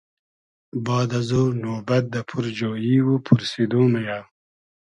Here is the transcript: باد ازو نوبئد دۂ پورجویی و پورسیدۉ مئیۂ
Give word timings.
باد 0.85 1.09
ازو 1.19 1.43
نوبئد 1.61 2.05
دۂ 2.13 2.21
پورجویی 2.29 2.95
و 3.05 3.09
پورسیدۉ 3.25 3.73
مئیۂ 3.91 4.19